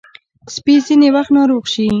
[0.55, 1.85] سپي ځینې وخت ناروغ شي.